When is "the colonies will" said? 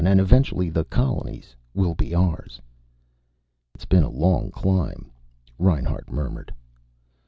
0.71-1.93